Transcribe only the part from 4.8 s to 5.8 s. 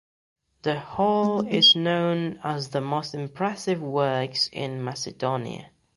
Macedonia.